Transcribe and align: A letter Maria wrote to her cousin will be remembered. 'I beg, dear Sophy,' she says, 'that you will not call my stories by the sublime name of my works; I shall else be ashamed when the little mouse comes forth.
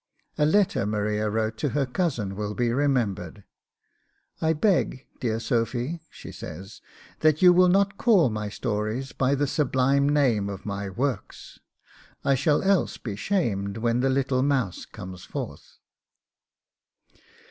A 0.35 0.47
letter 0.47 0.87
Maria 0.87 1.29
wrote 1.29 1.59
to 1.59 1.69
her 1.77 1.85
cousin 1.85 2.35
will 2.35 2.55
be 2.55 2.73
remembered. 2.73 3.43
'I 4.41 4.53
beg, 4.53 5.05
dear 5.19 5.39
Sophy,' 5.39 6.01
she 6.09 6.31
says, 6.31 6.81
'that 7.19 7.43
you 7.43 7.53
will 7.53 7.67
not 7.69 7.99
call 7.99 8.31
my 8.31 8.49
stories 8.49 9.11
by 9.11 9.35
the 9.35 9.45
sublime 9.45 10.09
name 10.09 10.49
of 10.49 10.65
my 10.65 10.89
works; 10.89 11.59
I 12.25 12.33
shall 12.33 12.63
else 12.63 12.97
be 12.97 13.13
ashamed 13.13 13.77
when 13.77 13.99
the 13.99 14.09
little 14.09 14.41
mouse 14.41 14.85
comes 14.87 15.23
forth. 15.23 15.77